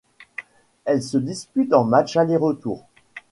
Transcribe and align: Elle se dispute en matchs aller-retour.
Elle 0.85 1.03
se 1.03 1.19
dispute 1.19 1.73
en 1.73 1.83
matchs 1.83 2.17
aller-retour. 2.17 2.87